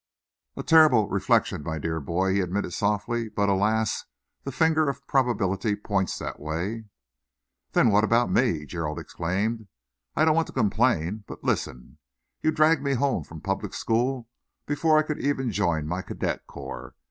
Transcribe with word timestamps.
"A 0.57 0.63
terrible 0.63 1.07
reflection, 1.09 1.61
my 1.61 1.77
dear 1.77 1.99
boy," 1.99 2.33
he 2.33 2.39
admitted 2.39 2.73
softly, 2.73 3.29
"but, 3.29 3.49
alas! 3.49 4.05
the 4.41 4.51
finger 4.51 4.89
of 4.89 5.05
probability 5.05 5.75
points 5.75 6.17
that 6.17 6.39
way." 6.39 6.85
"Then 7.73 7.91
what 7.91 8.03
about 8.03 8.31
me?" 8.31 8.65
Gerald 8.65 8.97
exclaimed. 8.97 9.67
"I 10.15 10.25
don't 10.25 10.33
want 10.33 10.47
to 10.47 10.53
complain, 10.53 11.23
but 11.27 11.43
listen. 11.43 11.99
You 12.41 12.49
dragged 12.49 12.81
me 12.81 12.93
home 12.93 13.23
from 13.23 13.37
a 13.37 13.41
public 13.41 13.75
school 13.75 14.27
before 14.65 14.97
I 14.97 15.03
could 15.03 15.19
even 15.19 15.51
join 15.51 15.85
my 15.85 16.01
cadet 16.01 16.47
corps. 16.47 16.95